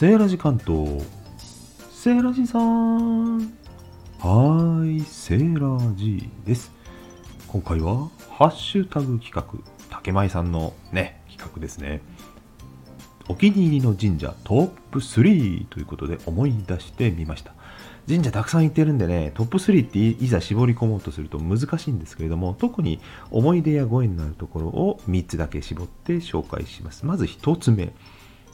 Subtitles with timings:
[0.00, 1.04] セーラジ関東。
[1.92, 3.38] セーラジさん。
[3.38, 6.72] はーいセーラジです。
[7.46, 9.44] 今回はハッシュタグ企画。
[9.90, 12.00] 竹舞さんのね企画ですね。
[13.28, 17.52] お気に入りの神社トップ3ということで思い出してみました。
[18.08, 27.04] 神社たくさん行ってるんでね、トップ3っていざ絞り込もうとすると難しいんですけれども、特に思い出やご縁のあるところを3つだけ絞って紹介します。
[27.04, 27.92] まず1つ目。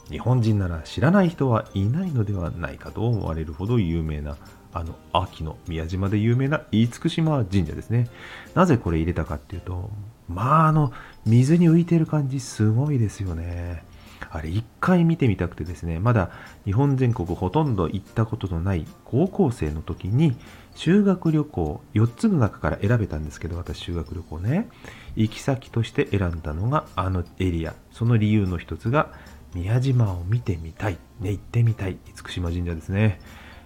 [0.09, 4.37] 日本人なら知らない人はいないのではないかと思われるほど有名な
[4.73, 8.07] あの秋の宮島で有名な厳島神社ですね。
[8.53, 9.89] なぜこれ入れたかっていうと、
[10.27, 10.93] まああの
[11.25, 13.83] 水に浮いてる感じすごいですよね。
[14.29, 16.31] あれ一回見てみたくてですね、まだ
[16.65, 20.35] 日本全国ほとんど行ったことのない高校生の時に
[20.75, 24.69] 修学旅行4つの中から選べたんですけど、私修学旅行ね、
[25.15, 27.73] 行き先として選んだのがあのエリア。
[27.91, 29.11] その理由の一つが
[29.53, 33.19] 宮島を見てみたい、ね、行ってみたい、厳島神社ですね。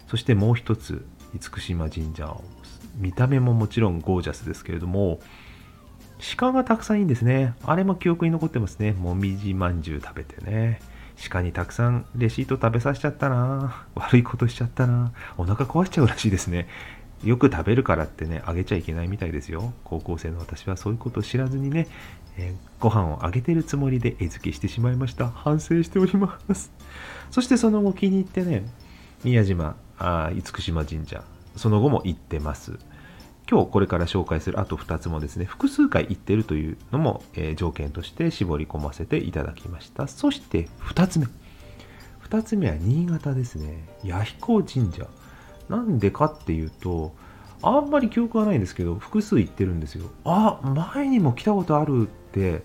[0.08, 2.36] そしてもう一つ、厳島神社
[2.98, 5.20] 見た目ももちろんゴージャスですけれども、
[6.38, 7.56] 鹿がたくさんいいんですね。
[7.64, 8.92] あれも記憶に残ってますね。
[8.92, 10.80] もみじまんじゅう食べてね。
[11.30, 16.68] 鹿にたくさんレシート食べさせちゃったな悪いことしちゃったなお腹壊しちゃうらしいですね。
[17.24, 19.74] よく食べるからってね、あげちゃいけないみたいですよ。
[19.84, 21.88] 高校生の私はそういうことを知らずにね、
[22.38, 25.30] えー、ご飯をあげてるつもりで餌付けしてしまいました。
[25.30, 26.72] 反省しております。
[27.30, 28.66] そしてその後気に入ってね、
[29.24, 31.24] 宮島、あ厳島神社、
[31.56, 32.80] その後も行ってます。
[33.50, 40.08] 今日これから紹介するあと2つもですね、複数回行ってるというのも、えー、条件として絞り込ませていただきました。
[40.08, 41.28] そして2つ目。
[42.30, 43.88] 2つ目は新潟ですね。
[44.04, 45.06] 弥彦神社。
[45.72, 47.14] なんでかっていうと、
[47.64, 50.10] あんまり記憶はないんですけど、複数行ってるんですよ。
[50.24, 50.60] あ、
[50.96, 52.64] 前にも来たことあるって、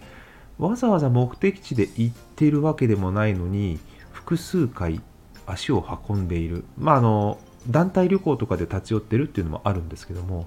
[0.58, 3.78] わざわざ目的地で行ってるわけでもないのに、
[4.12, 5.00] 複数回
[5.46, 6.64] 足を運んでいる。
[6.76, 7.38] まあ、あの、
[7.68, 10.46] 団体旅行とかで立ち寄ってるっていうのもあるんですけども、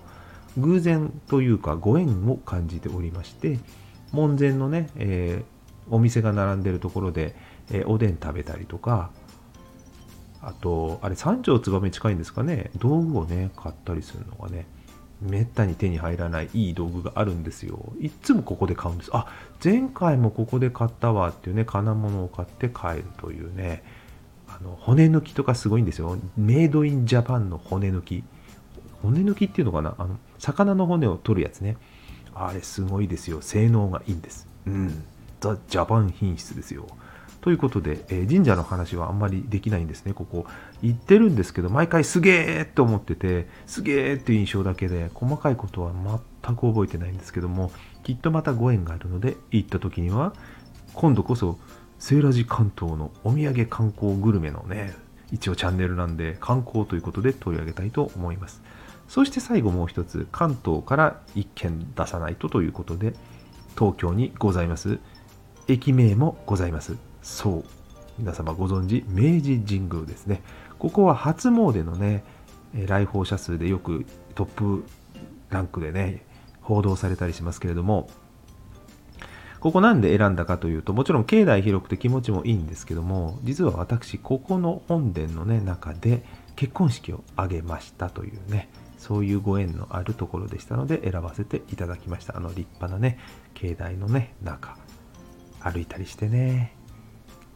[0.57, 3.59] 偶然というかご縁を感じておりまして
[4.11, 7.35] 門前のね、えー、お店が並んでるところで、
[7.71, 9.11] えー、おでん食べたりとか
[10.41, 12.71] あとあれ三条燕近いんですかね。
[12.77, 14.65] 道具をね買ったりするのがね
[15.21, 17.91] めったに手に入らないいい道具があるんですよ。
[17.99, 19.09] いつもここで買うんです。
[19.13, 19.27] あ
[19.63, 23.83] 前回もここで買ったわっていうね金物を買って帰るというね
[24.47, 26.17] あの骨抜きとかすごいんですよ。
[26.37, 28.23] メイドインジャパンの骨抜き。
[29.01, 29.95] 骨抜きっていうのかな？
[29.97, 31.77] あの魚の骨を取るやつね。
[32.33, 33.41] あれすごいですよ。
[33.41, 34.47] 性能がいいんです。
[34.65, 35.03] うん。
[35.41, 36.87] ザ・ジャパン品質ですよ。
[37.41, 40.13] ということで、えー、神社の話はあんまりできないんですね。
[40.13, 40.45] ここ
[40.81, 45.91] 行ってるんですけど毎回すげえと思っててすげえっていう印象だけで細かいことは
[46.43, 47.71] 全く覚えてないんですけども
[48.03, 50.33] きっとまたご縁があるので行った時には
[50.93, 51.57] 今度こそ
[51.97, 54.93] セーラジ関東のお土産観光グルメのね
[55.31, 58.61] 一応チャンネルなんで観光ということで取り上げたいと思います。
[59.09, 63.13] そして最後もう一つ、関東から1件出さないとということで、
[63.77, 64.99] 東京にございます、
[65.67, 67.08] 駅名もございます。
[67.21, 67.63] そう。
[68.17, 70.41] 皆様ご存知、明治神宮ですね。
[70.77, 72.23] ここは初詣のね、
[72.73, 74.83] 来訪者数でよくトップ
[75.49, 76.25] ランクでね、
[76.61, 78.09] 報道されたりしますけれども、
[79.59, 86.23] ここなんで選んだかというと、もちろん境内広くて気持ちもいいんですけども、実は私、ここの本殿のね、中で
[86.55, 92.37] 結婚式を挙げましたというね、そういうご縁のあるところでしたので選ばせていただきました。
[92.37, 93.17] あの立派なね、
[93.53, 94.77] 境内のね、中、
[95.61, 96.75] 歩いたりしてね、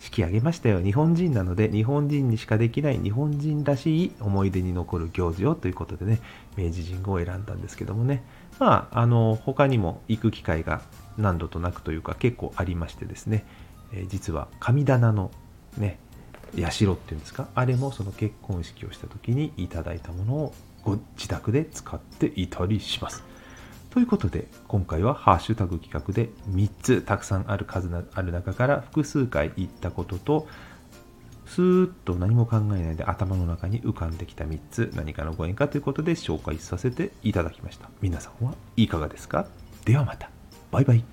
[0.03, 0.81] 式挙げましたよ。
[0.81, 6.19] 日本人なので、日本人にしかできない日本人らしい思い出に残る行事をということでね、
[6.57, 8.23] 明治神宮を選んだんですけどもね、
[8.59, 10.81] まあ、あの、他にも行く機会が
[11.17, 13.45] 何度となくというか結構ありましてですね、
[13.93, 15.31] え、実は神棚の
[15.77, 15.99] ね、
[16.57, 20.53] 社っていうんですか、あれもその結婚式をした時にいただいたものを
[20.83, 23.23] ご自宅で使っていたりします。
[23.93, 30.47] ということで、今回はハッシュタグ企画で3つたくさんある数ある中から複数回言ったことと、
[31.45, 37.87] スーッと何も考えないで頭の中に浮かんできた3つ何かのご縁かということで紹介させていただきました。
[38.01, 39.45] 皆さんはいかがですか？
[39.85, 40.31] ではまた。
[40.71, 41.03] バイバイ。